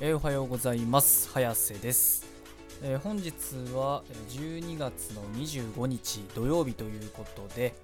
[0.00, 1.30] えーおはようございます。
[1.32, 2.26] 早瀬です、
[2.82, 3.30] えー本日
[3.72, 7.74] は12月の25日土曜日ということで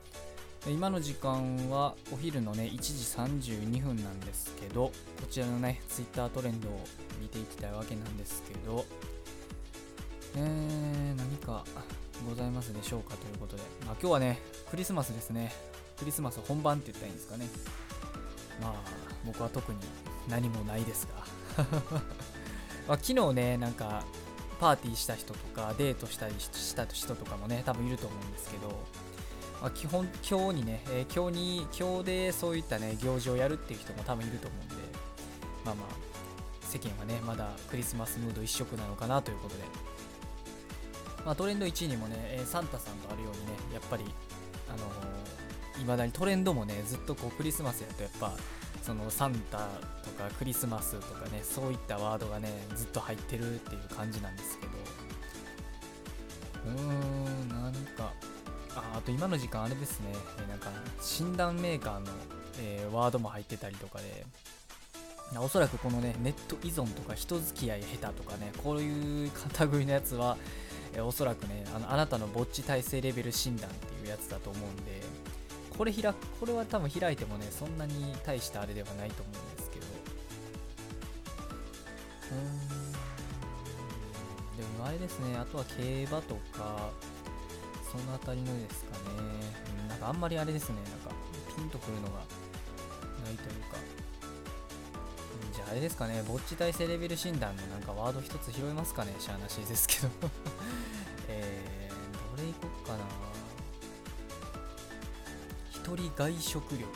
[0.66, 4.92] 今の時間はお昼のね1時32分なんですけどこ
[5.30, 6.80] ちらのねツイッタートレンドを
[7.20, 8.84] 見ていきたいわけなんですけど
[10.36, 11.64] えー、何か
[12.28, 14.40] ございますでしょうかということで、まあ、今日はね
[14.70, 15.52] クリスマスですね。
[15.98, 17.46] クリスマス本番って言ったらいいんですかね。
[18.62, 18.74] まあ
[19.26, 19.78] 僕は特に
[20.28, 21.64] 何もないですが。
[22.88, 24.04] まあ昨日ねなんか
[24.60, 28.68] パーティーした人とかデートしたりした人とかもね多分いると思うんですけど、
[29.62, 34.74] まあ、基本今日にね、え今日に今日でそういったね行事をやるっていう人も多分いると思うんで。
[35.64, 36.10] まあまあ
[36.62, 39.62] 世間はねまだクリスマスムード一色なのかなということで、
[41.24, 44.04] まあ、トレンド1位にもね、えサンタさんとあるようにねやっぱり
[44.68, 48.34] あのいまだにトレンドもねずっとこうクリスマスやとやっぱ
[48.90, 49.58] そのサンタ
[50.02, 54.72] とかクリスマスとかねそういったワードがねずっと入ってるっていう感じなんですけど。
[56.66, 58.12] うーん何か
[58.74, 60.12] ああと今の時間あれですね。
[60.48, 62.06] なんか診断メーカーの、
[62.58, 64.26] えーワードも入ってたりとかで。
[65.38, 70.36] おそらくこのねネット依存とか人付き合い下手とかねこういうカテゴリーのやつは、
[70.92, 75.29] えーおそらくねあのあなたのぼっち体制レベル診断っていうやつだと思うんで。
[75.80, 79.86] これ開くこれは多分開いてもねそんなに大したあれではないと思うんですけど。
[82.32, 82.68] うん。
[84.58, 86.90] でもあれですねあとは競馬とか
[87.90, 88.98] そのあたりのですかね、
[89.88, 91.16] なんかあんまりあれですねなんか
[91.56, 92.18] ピンとくるのが
[93.24, 93.78] ないというか。
[95.54, 100.08] じゃああれですかねぼっち体制レベル診断のなんかワード一つ拾えますかねしゃあなしですけど。
[101.28, 103.19] えー、どれいこっかな。
[105.90, 106.78] 一人外食力。
[106.78, 106.86] 一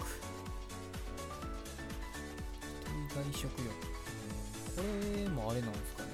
[2.87, 3.69] 人外食力、
[4.77, 4.83] こ
[5.25, 6.09] れもあれなんですかね、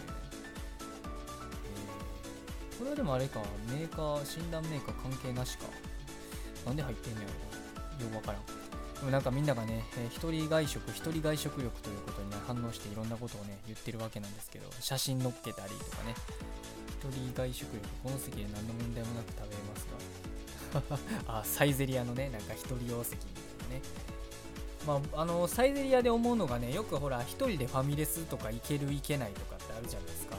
[1.66, 3.42] えーこれはでもあれか。
[3.68, 5.66] メーカー診断メーカー関係なしか。
[6.64, 7.26] なんで入ってんのや
[8.00, 8.46] ろようわからん。
[8.46, 8.52] で
[9.02, 16.14] もなんかみんながね、えー一人外食一人外食力ということに、ね、反応していろんなことをね言ってるわけなんですけど写真載っけたりとかね。
[16.88, 20.09] 一人外食力この席で何の問題もなく食べれますが。
[21.26, 23.82] あサイゼリアのねなんか一人用席みたいなね。
[24.86, 30.36] まああのサイゼリアで思うのがねよくほら一人でファミレスとか行ける行けないとかってあるじゃないですか、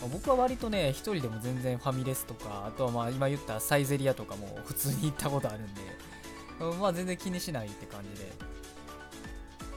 [0.00, 5.82] まあ僕は割とね一人でも全然ファミレスとかあとはまあ今言ったサイゼリアとかも普通に行ったことあるんで
[6.80, 8.55] まあ全然気にしないって感じで。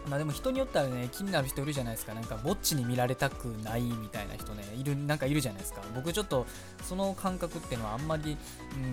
[0.09, 2.13] まあでも人によってはね気になる人いるじゃないですか。
[2.13, 5.81] なんかぼっちに見られたくないみたいな人ねいるなんかいるじゃないですか。
[5.95, 6.45] 僕ちょっと
[6.83, 8.37] その感覚っていうのはあんまり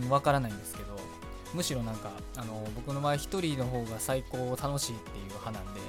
[0.03, 0.97] うんわからないんですけど
[1.55, 5.81] むしろなんかあの僕の場合一人の方が最高楽しいっていう派なんで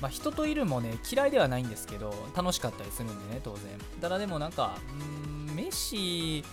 [0.00, 3.60] まあ人といるもね嫌いではないんですけど楽しかったりするんでね当然。
[4.00, 4.78] ただでもなんか
[5.48, 6.44] うん飯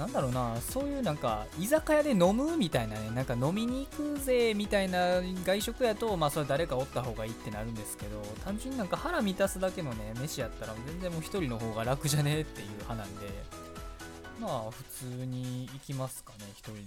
[0.00, 13.26] なんだろうなそういうなんか居酒屋で飲むみたいなねなんか飲みに行くぜみたいな外食やとまあそれ誰かおった方がいいってなるんですけど単純になんか腹満たすだけのね飯やったら全然もう一人の方が楽じゃねえっていう派なんで
[14.40, 16.80] まあ普通に行きますかね一人で、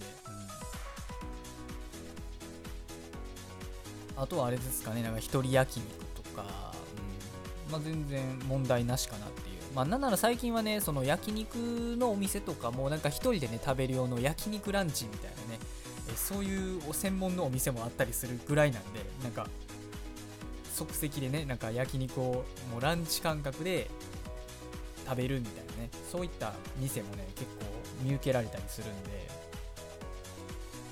[4.18, 6.74] うん、あとはあれですかねなんか一人焼肉とか、
[7.68, 9.53] うん、まあ全然問題なしかなっていう。
[9.74, 11.56] まあなんなら最近はねその焼肉
[11.98, 15.60] のお店とかもなんか一人でね食べる用の焼肉ランチみたいなね
[16.10, 19.48] えそういうお専門のお店もあったりするぐらいなんでなんか
[20.74, 22.24] 即席でねなんか焼肉を
[22.72, 23.90] もうランチ感覚で
[25.06, 27.66] 食べるみたいなねそういった店もね結構
[28.04, 29.28] 見受けられたりするんで、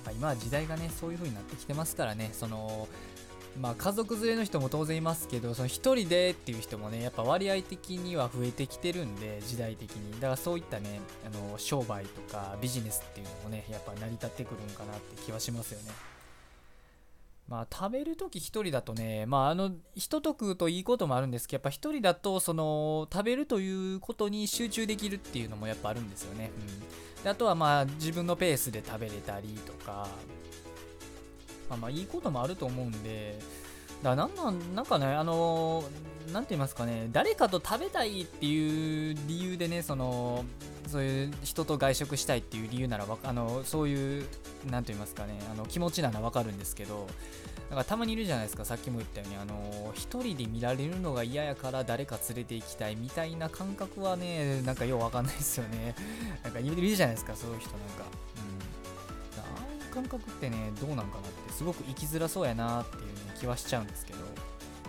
[0.06, 2.88] まあ今は時代がねそういう風になってきてますからねその
[3.60, 10.14] まあ家族連れの人も当然いますけどその一人でっていう人もねやっぱ割合的には増えてきてるんで時代的に。
[10.14, 15.92] だからそういったねあの商売とかビジネスっていうのもねやっぱ成り立ってくるんかなって気はしますよね。
[17.52, 26.50] まあ食べるとき一人だとねまああの人と食うといいこともあるんですけどやっぱ一人だとその食べるということに集中できるっていうのもやっぱあるんですよね、
[27.18, 30.08] うん、であとはまあ自分のペースで食べれたりとか
[31.72, 33.40] まあまあいいこともあると思うんで
[34.04, 35.84] だなんなんなんかねあの
[36.34, 40.44] なんて言いますかね誰かと食べたいっていう理由でねその
[40.88, 44.26] そういう人と外食したいっていう理由ならわあのそういう
[44.70, 47.08] なんて言いますかねあの気持ちならわかるんですけど
[47.70, 55.96] なんかたまにいるじゃないですかさっきも言ったようにあの一人で見られるのが嫌やから誰か連れて行きたいみたいな感覚はねなんかようわかんないですよね。
[56.44, 58.31] なんかいるじゃないですかそういう人なんか。
[59.92, 63.04] 感覚ってねどうなんかなってすごく生きづらそうやなっていう、
[63.40, 64.20] 気はしちゃうんですけど。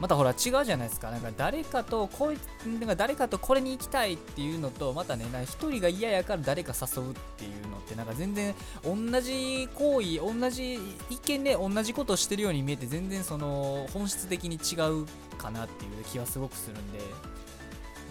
[0.01, 1.11] またほら違うじゃないですか。
[1.11, 8.53] なんか誰かとこいなんか誰かとこれに行きたいっていうのとまたね一人が嫌やから誰か誘うっていうのってなんか全然
[8.83, 10.79] 同じ行為同じ
[11.09, 15.07] 一見で同じことをしてるように見えて全然その本質的に違う
[15.39, 16.99] かなっていう気はすごくするんで。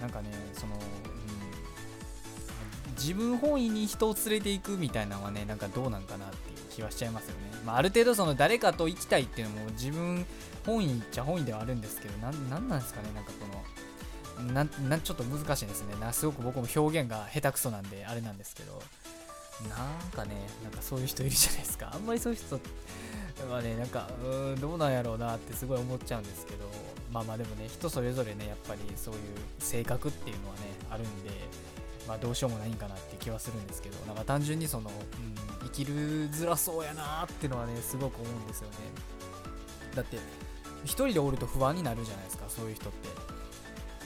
[0.01, 0.81] なんかねその、うん、
[2.95, 6.60] 自分本位に人を連れていくみたいなのはねなんかどうなんかなっていう。
[6.75, 10.25] 気はしちゃいますよね、まあ、ある程度その誰かと行きたいっていうのも自分
[10.65, 13.09] 本意っちゃ本意ではあるんですけどなんなんなんですかね。
[13.13, 13.45] なんかこ
[14.43, 15.95] のななちょっと難しいですね。
[15.99, 18.81] なすごく僕も表現が下手くそなんであれなんですけど。
[19.69, 21.91] なんかねなんかそういう人いるじゃないですか。
[21.93, 22.59] あんまりそういう人
[23.51, 26.65] はねなんかうんどうなんやろうなってすごい思っちゃうんですけど。
[27.11, 29.21] まあまあでもね人それぞれねやっぱりそういう
[29.59, 31.29] 性格っていうのはねあるんで
[32.07, 33.97] まあどうしようもないんかなって気はするんですけど。
[34.07, 34.95] なんか単純にその、うん、
[35.71, 38.75] きるづらそうやなってのはねすごく思うんですよね。
[39.95, 40.17] だって
[40.83, 43.09] 一人でおると不安になるじゃないですかそういう人って。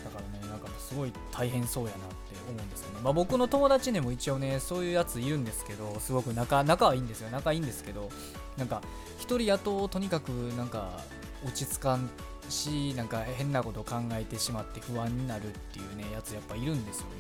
[0.03, 2.05] だからねなんかすごい大変そうやなって
[2.47, 2.99] 思うんですよね。
[3.03, 7.29] まあ僕の友達にも一応ねそういうやついるんですけどすごく仲仲はいいんですよ。
[7.31, 8.09] 仲いいんですけど
[8.57, 8.81] なんか
[9.17, 11.01] 一人やととにかくなんか
[11.43, 12.09] 落ち着かん
[12.49, 17.13] しなんか変なことを考えてしまって不安になるっていうねやつやっぱいるんですよね、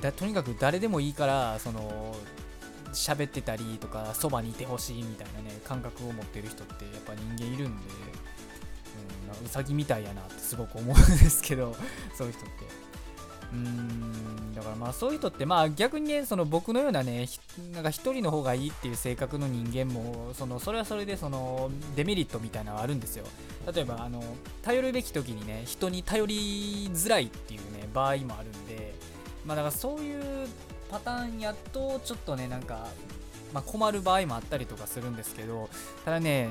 [0.00, 2.14] だとにかく誰でもいいからその
[2.92, 7.84] 喋ってたりとかそばにいてほしいみたいなね感覚を持ってる人ってやっぱ人間いるんで、
[9.40, 11.76] うん、うさぎみたいやなってすごく思うんですけど
[12.16, 12.88] そういう人って。
[13.50, 17.26] うーんだからまあそういう人ってまあ逆にねその僕のようなね
[17.72, 23.24] なんか一人の方がいいっていう性格の人間もそのそれはそれでそのデメリットみたいなのがあるんですよ。
[23.74, 24.22] 例えばあの
[24.62, 28.87] 頼るべき時にね人に頼りづらいっていうね場合もあるんで
[29.48, 30.46] まあだからそういう
[30.90, 32.86] パターンやとちょっとねなんか、
[33.54, 35.70] まあ、困る場合もあったりとかするんですけど
[36.04, 36.50] ただね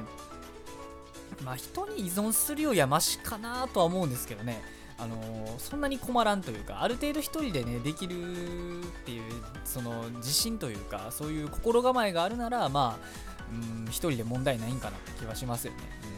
[1.46, 4.62] まあ人に依存するよりはマシかなとは思うんですけどね。
[5.00, 9.22] あのー、そんなに困らんというかある程度1人でねできるっていう
[9.64, 13.06] その自信というかそういう心構えがあるならまあ、
[13.52, 16.17] うん、1人で問題ないんかなって気はしますよね、うん、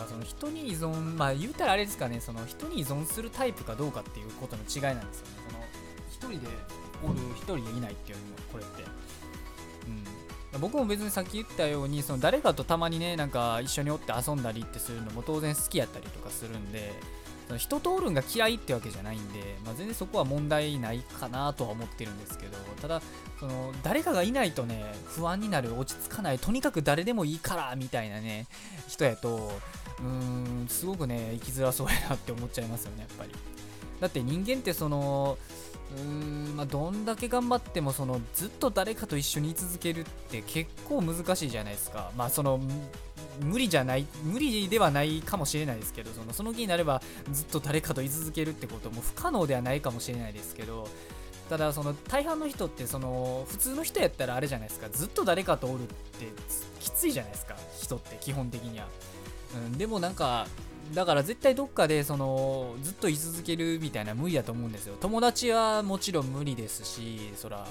[0.00, 5.32] からその人に依存まあ言うたらあれですかねその人に依存するタイプかどうかっていうことの違いなんですよね。
[6.18, 6.52] その1人で
[7.02, 8.82] おる1人でいないっていうのもこれって。
[10.52, 10.60] うん。
[10.60, 16.92] 僕も別にさっき言ったようにその誰かとたまにねなんか一緒におって遊んだりってするのも当然好きやったりとかするんで
[17.50, 23.02] その人とおるんが嫌いってわけじゃないんで、まあ、全然そこは問題ないかなとは思ってるんですけどただ
[23.40, 28.46] その誰かがいないとね不安になる落ち着かないとにかく誰でもいいからみたいなね
[28.86, 29.50] 人やと
[30.02, 33.30] うーんすごくね生きづらそうやなって思っちゃいますよねやっぱり。
[34.00, 35.36] だって人間ってその
[35.96, 36.02] うー
[36.52, 42.12] んまあ、どんだけ頑張ってもそのずっと誰かと一緒に居続けるって結構難しいじゃないですか。
[42.16, 42.60] まあその
[43.40, 47.02] 無理じゃない無理ではないかもしれないですけどそのその気になれば
[47.32, 50.88] ずっと誰かと居続けるってことも不可能ではないかもしれないですけど
[51.48, 54.88] ただその大半の人ってその普通の人やったらあれじゃないですか。
[54.90, 56.26] ずっと誰かとおるって
[56.78, 58.86] きついじゃないですか人って基本的には、
[59.54, 60.46] うん、でもなんか
[60.94, 64.96] だから絶対どっかでそのずっと居続けるみたいな無理だと思うんですよ。
[65.00, 67.66] 友達はもちろん無理ですしそら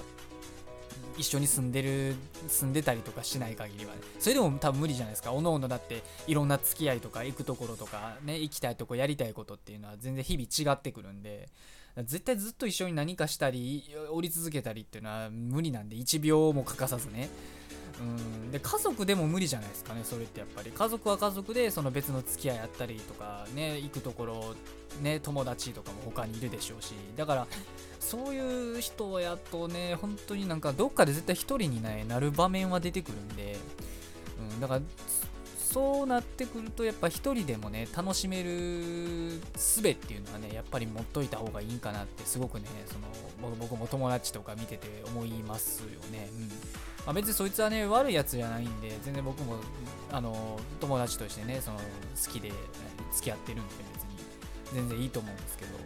[1.18, 2.16] 一緒に住んでる
[2.48, 5.34] 住んでたりとかしない限りは、ね、それでも多分無理じゃないですか。
[5.34, 11.50] おのおのだっていろんな付き合いとか行くところとかね行きたいとこやりたいことっていうのは全然日々違ってくるんで
[11.98, 17.30] 絶対ずっと一緒に何かしたり降り続けたりっていうのは無理なんで1秒も欠かさずね。
[18.00, 18.04] う
[18.48, 18.52] ん。
[18.52, 20.72] で家族でも無理じゃないですかねそれってやっぱり。
[20.72, 24.56] 家族は家族でその別の付き合いあったりとかね行くところ
[25.02, 26.94] ね友達とかも他にいるでしょうし。
[27.16, 27.48] だから
[28.00, 33.58] そういう人やとね本当になんかどっかで絶対一人に、ね、なる場面は出てくるんで、
[34.54, 34.82] うん、だから
[35.72, 46.30] そうなってくるとやっぱ一人でもね楽しめる術っていうのはねやっぱり持っといた方がいいんかなってすごくねその僕も友達とか見てて思いますよね。
[46.34, 46.50] うん。
[47.06, 49.56] まあ、別にそいつはね悪いやつじゃないんで全然僕も
[50.12, 51.84] あの友達としてねその好
[52.32, 52.52] きで
[53.14, 54.10] 付き合ってるんで別に。
[54.74, 55.82] 全然いいと思うんですけど、うん。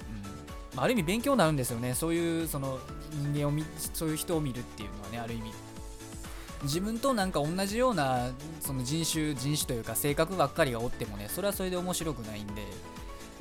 [0.75, 1.93] まあ、ある意味勉強になるんですよね。
[1.93, 2.79] そういうその
[3.12, 5.51] 人間を見そういう人を見るっていうのはねある意味。
[6.63, 8.29] 自分となんか同じような
[8.62, 12.63] その人種人種というか性格ばっかりがおってもねそれはそれで面白くないんで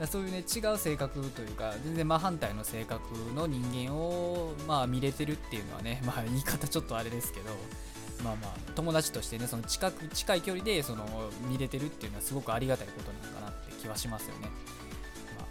[0.06, 3.02] そういうね違う性格というか全然真反対の性格
[3.34, 7.50] の人間をまあ見れてるっていうのはね まあ言い方ちょっとあれですけど
[8.24, 11.06] まあまあ友達としてねその近く近い距離でその
[11.48, 14.48] 見れてるっていうのはすごくありがたいことなのかなって気はしますよね。
[15.38, 15.46] まあ、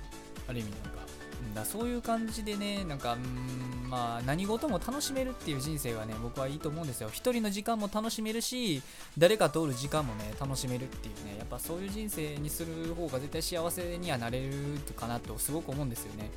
[0.49, 1.10] ある意味なんか、
[1.53, 7.09] だそういう感じでねなんかうんまあ何事も楽しめるっていう人生がね僕はいいと思うんですよ。
[7.11, 8.81] 一人の時間も楽しめるし
[9.17, 11.37] 誰かとおる時間もね楽しめるっていうね。
[11.37, 14.53] やっぱそういう人生にする方が絶対幸せにはなれる
[14.95, 16.29] かなとすごく思うんですよね。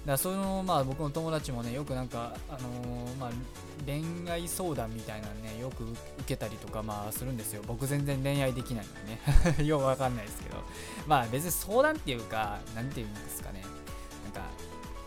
[0.00, 3.30] だからそのまあ僕の友達もねよくなんかあのー、まあ
[3.84, 7.62] 恋愛相談みたいなのねよく受けたりとかまあするんですよ。
[7.66, 9.66] 僕全然恋愛できないのでね。
[9.66, 10.56] ようわかんないですけど。
[11.06, 13.62] まあ別に相談っていうか何て言うんですかね。
[14.30, 14.48] なんか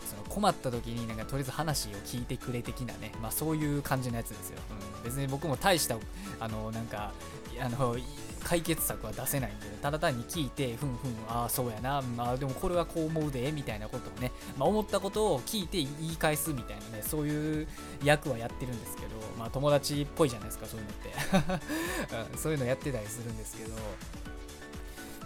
[0.06, 4.58] その困った時になんかとりあえず話を聞いてくれ的なねまあそういう感じのやつですよ、
[4.98, 5.96] うん、別に僕も大した
[6.40, 7.12] あのなんか
[7.60, 7.96] あの
[8.44, 17.66] 解決策は出せないんで、ただ単に聞いて、ふんふん、ああ、そうやな、まあでもこれはこう思うで、みたいなことをね、まあ、思ったことを聞いて言い返すみたいなね、そういう
[18.04, 22.36] 役はやってるんですけど、まあ友達っぽいじゃないですか、そういうのって。
[22.36, 23.74] そういうのやってたりするんですけど、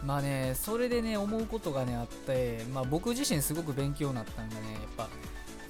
[0.04, 5.08] まあね、それでね、思うことがね、あって、まあ僕自身すごく勉強になったんがね、やっぱ、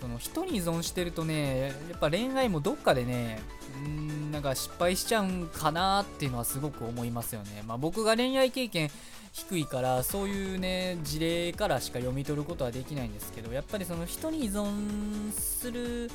[0.00, 3.40] その人に依存してるとね、やっぱ恋愛もどっかでね、
[3.86, 7.62] んなんか失敗しちゃうんかなっていうのはすごく思いますよね。
[7.66, 8.90] まあ、僕が恋愛経験
[9.32, 16.10] 低いからそういうね事例からしか読み取ることはできないんですけどやっぱりその人に依存する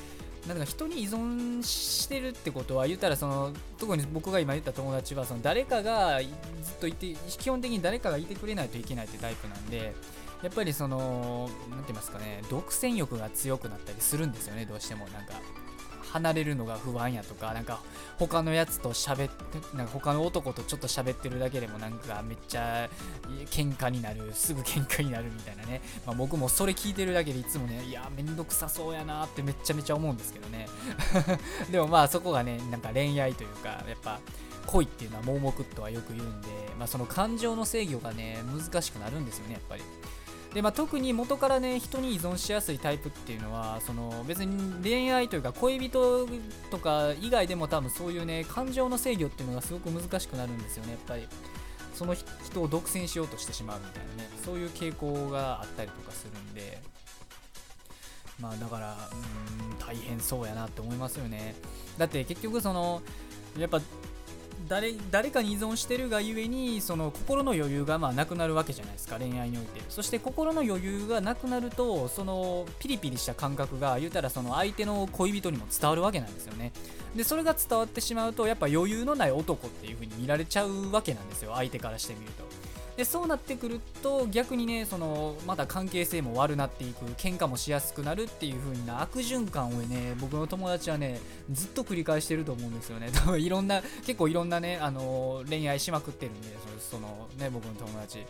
[0.48, 9.94] なんか人に依存してるってことは言ったらその特に僕が今言った友達はその誰かがずっといて基本的に誰かがいてくれないといけないってタイプなんで
[10.42, 15.06] やっぱりその何て言いますかね独占欲が強くなったりするんですよねどうしても。
[15.08, 15.32] なんか
[16.14, 17.80] 離れるのが不安やとかなんか
[18.20, 22.88] 他のやつと喋ってなんか他の男とちょっと喋ってるだけでもなんかめっちゃ
[23.50, 30.68] 喧嘩になるすぐ喧嘩になるみたいなね、まあ、僕もそれ聞いてるだけでいつもねいやめんどくさそうやなってめちゃめちゃ思うんですけどね
[31.70, 34.20] でもまあそこがねなんか恋愛というかやっぱ
[34.66, 39.82] 恋っていうのは盲目とはよく言うんで、まあ、その感情の制御がね難しくなるんですよねやっぱり。
[40.54, 46.28] で、まあ、特に元からね人に依存しやすいタイプっていうのはその別に恋愛というか恋人
[46.70, 51.26] とか以外でも多分そういうね感情の制御っていうのがすごく難しくなるんですよねやっぱり。
[51.94, 56.82] その人を独占しようとしてしまうみたいなねそういう傾向があったりとかするんで。
[58.40, 61.54] まあだからうん大変そうやなって思いますよね。
[61.98, 63.00] だって結局その
[63.56, 63.80] やっぱ
[64.68, 69.82] 誰誰かに依存してるがゆえにその心の余裕がまあなくなるわけじゃないですか恋愛において。
[69.88, 76.72] そして心の余裕がなくなるとそのピリピリした感覚が言うたらその相手の恋人にも伝わるわけなんですよね。
[77.14, 82.44] でそれが伝わってしまうとやっぱ余裕のない男っていう風に見られちゃうわけなんですよ相手からしてみると。
[82.96, 91.20] でそうなってくると逆にねそのまた関係性も悪なっていく喧嘩もしやすくなるっていう風な悪循環をね僕の友達はね
[91.50, 93.10] ずっと繰り返してると思うんですよね。
[93.14, 96.48] 多分いろんな結構いろんなねあの恋愛しまくってるんで
[96.90, 98.24] そのね僕の友達。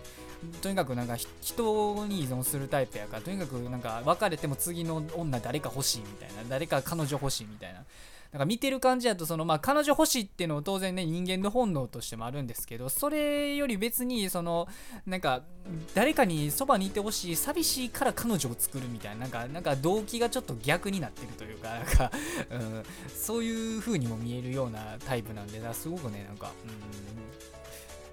[0.60, 7.82] とにかくなんか人に依存するタイプやからとにかくなんか別れても次の女誰か欲しいみたいな誰か彼女欲しいみたいな。
[8.34, 14.66] なんか見てる感じだとそのまあ彼女欲しいっていうのも当然ね人間の本能としてもあるんですけどそれより別にその
[15.06, 15.44] なんか
[15.94, 22.10] 誰かにそばにいてほしい寂しいから彼女を作るみたいななんかなんか動機がちょっと逆になってるというかなんか、
[22.50, 26.50] うん、そういう風にも見えるようなタイプなんでだすごくねなんか、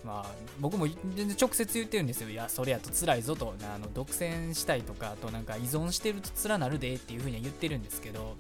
[0.04, 0.86] うん、まあ僕も
[1.16, 2.30] 全然直接言ってるんですよ。
[2.30, 3.56] いやそれやと辛いぞと。
[3.74, 8.36] あの独占したいとかあとなんか依存してると辛なるでっていう風には言ってるんですけど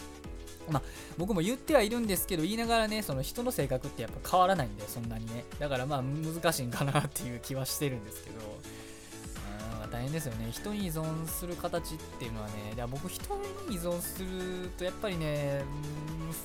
[0.71, 0.83] まあ、
[1.17, 5.45] 僕も言ってはいるんですけど言いながらねその人の性格ってやっぱ変わらないんでそんなにね。
[5.59, 8.81] だからまあ難しいんかなっていう気はしてるんですけど。
[9.91, 10.47] 大変ですよね。
[10.51, 13.35] 人に依存する形っていうのはねだ僕人
[13.69, 15.63] に依存するとやっぱりね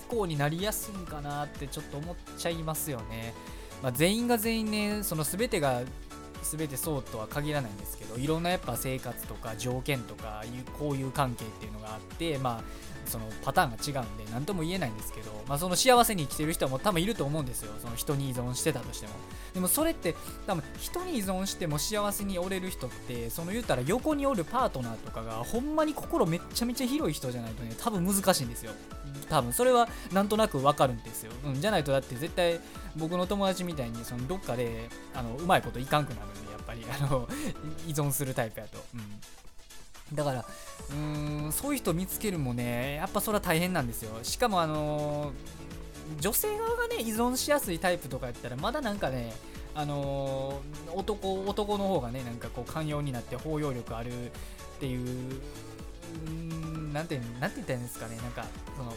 [0.09, 3.35] 不幸になりやすいんかなってちょっと思っちゃいますよね、
[3.83, 5.83] まあ、全員が全員ねその全てが
[6.43, 10.45] 全てそうとは限らないんですけどいろんなやっぱ生活とか条件とか
[10.79, 12.63] こういう関係っていうのがあってまあ
[13.07, 17.73] そのパターンが違うんで何とも言えないんですけど、まあ、その幸せに生きてる人も多分いると思うんですよ。
[17.81, 19.13] その人に依存してたとしても。
[19.55, 20.15] でもそれって
[20.47, 28.73] 多分人に依存しても幸せにおれる人ってその言ったら横におるパートナーとかがほんまに心めっちゃめちゃ広い人じゃないとね多分難しいんですよ。
[29.31, 32.61] 多分それはなんとなくわかるんですよ、うん、じゃないとだって絶対
[32.97, 36.85] 僕の友達みたいにそのどっかであのうまいこといかんくなるんでやっぱり。
[36.89, 37.29] あの
[37.87, 39.01] 依存するタイプやと、うん。
[40.13, 44.11] だから、うーん、そういう人見つけるもね、やっぱそれは大変なんですよ。
[44.23, 49.33] しかも、あのー、女性側がね、依存しやすいタイプとかやったら、まだなんかね、
[49.75, 54.31] あのー、男、男の方がね、なんかこう、寛容になって包容力あるっ
[54.79, 55.41] ていう、
[56.27, 58.47] うん、なんて、なんて言ったらいいんですかね、なんか、
[58.77, 58.91] その、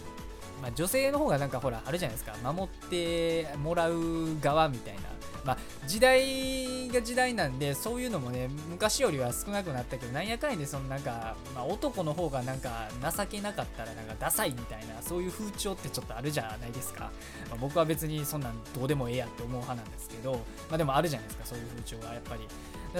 [0.61, 5.18] まあ、女性の方がなんかほら、あるじゃないですか、守ってもらう側みたいな。
[5.45, 17.11] まあ、時代が時代なんでそういうのもね昔よりは少なくなったけどなんやかんやでそのなんか、まあ、男の方がなんか情けなかったらなんかダサいみたいなそういう風潮ってちょっとあるじゃないですか、
[17.49, 20.33] まあ、僕は別にそんなんどうでもええやって思う派なんですけど、
[20.69, 22.47] まあ、でもあるじゃないですかそういう風潮はやっぱり。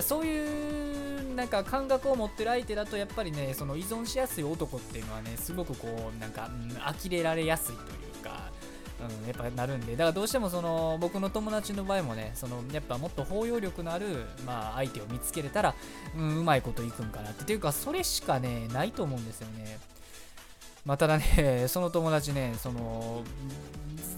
[0.02, 7.86] そういうなんか感覚を持ってる相手だとやっぱりねその依存しやすい男っていうのはねすごくこうなんか、うん、呆れられやすいとい
[8.22, 8.49] うか
[9.06, 9.94] うん、やっぱなるんで。
[9.94, 15.76] だからどうしてもその僕の友達の場合もねそのやっぱもっと包容力のある、まあ、相手を見つけれたら、
[16.18, 17.42] うん、うまいこといくんかなって。
[17.44, 19.80] っていうかそれしかねないと思うんですよね。
[20.86, 23.22] まあ、ただね、その友達ね、その、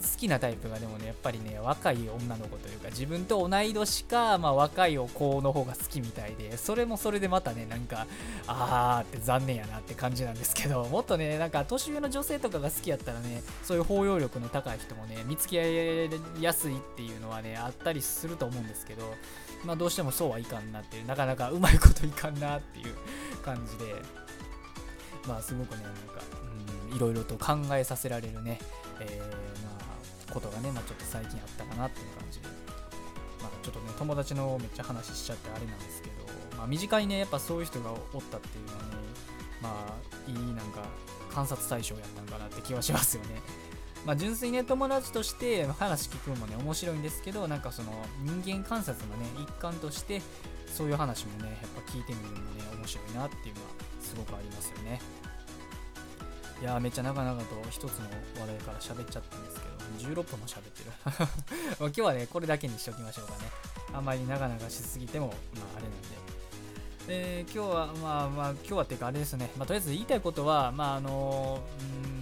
[0.01, 8.07] 好きなタイプがでもね、やっぱりね、若い女の子というか、自分と同い年か、まあ、若いお子の方が好きみたいで、それもそれでまたね、なんか、
[8.47, 19.03] あーって残念やなって感じなんですけど、もっとね、なんか年上の女性とかが好きやったらね、そういう包容力の高い人もね、見つけやすいっていうのはね、あったりすると思うんですけど、
[19.63, 22.95] まあ、どうしてもそうはいかんなっていう、なかなかうまいこといかんなっていう
[23.43, 23.95] 感じで、
[25.27, 26.21] まあ、すごくね、なんか、
[26.95, 28.59] いろいろと考えさせられるね、
[28.99, 29.40] えー、
[30.31, 32.47] ことがね、まあ、ちょっと最近あったかなっていう感じで、
[33.41, 36.13] まあ、ちょっとね、友達のめっちゃ話しちゃってあれなんですけど、
[36.57, 38.89] まあ、身近にね、やっぱそういう人がおったっていうのはね、
[39.61, 39.97] ま
[40.27, 40.83] あ、いいなんか
[41.33, 43.41] 観察対象やったんかなって気はしますよね。
[44.05, 50.21] まあ、純粋にね、友達として話聞くのもね、面白いんですけど、なんかその人間観察のね、一環として、
[50.65, 53.67] そういう話もね、やっぱ聞いてみるのもね、面白いなっていうのは
[54.01, 54.99] すごくありますよね。
[56.61, 58.05] いやめっちゃ長々と一つの
[58.39, 59.60] 話題から喋っちゃったんです、
[60.01, 60.91] 16分も喋ってる。
[61.79, 63.51] 今日はね、これだけにしておきましょうかね。
[63.93, 65.35] あんまり長々しすぎても、まあ
[65.77, 66.21] あれなんで。
[67.07, 71.61] えー、今日は、まあまあ、今日はっていうかあれですね、まあ、とりあえず言いたいことは、まああの
[72.05, 72.20] うん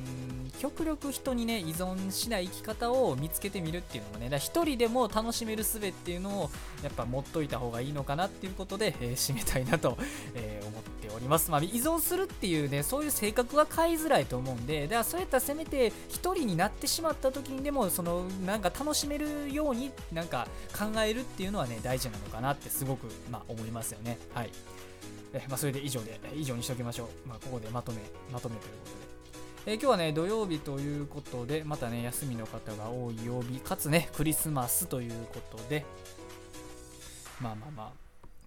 [0.60, 6.50] 極力人にね依存しない生き方を見つけてみるっていうのもね一人でも楽しめる術っていうのを
[6.84, 9.98] やっぱ持っといた方がいいのかなっていうことで、えー、締めたいなと、
[10.36, 20.48] えー、思っております、まあ、依存するっていうねそういう性格は変えづらいと思うんでだからそういったせめて一人になってしまった時にでもそのなんか楽しめるようになんか
[20.78, 24.18] 考えるっていうのはね大事なのかなってすごく、まあ、思いますよね。
[24.34, 24.50] はい。
[25.32, 28.02] えまあ、それで以上で以上にしておきましょう、まあ、ここでまとめ
[28.34, 29.09] まとめということで。
[29.72, 35.86] え、今日はね、土曜日ということで、またね、休みの方が多い曜日、かつね、クリスマスということで、
[37.40, 37.92] まあまあまあ、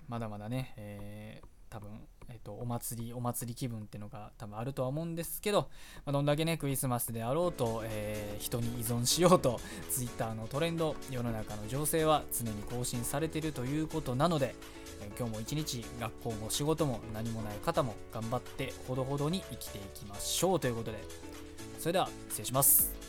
[0.08, 1.90] まだまだね、えー、多分、
[2.32, 5.68] えっ、と、お祭り、お祭り気分っていうのが多分あるとは思うんですけど、
[6.04, 14.54] まあ、どんだけね、クリスマスであろうと、えー、人に依存しようと、Twitter のトレンド、世の中の情勢は常に更新されているということなので
[15.02, 20.98] え、今日も一日学校も仕事も何もない方も頑張ってほどほどに生きていきましょうということで
[21.78, 23.01] それでは失礼します。